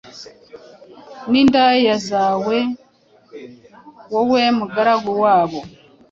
[1.29, 2.57] Ni indaya zawe,
[4.13, 5.59] wowe mugaragu wabo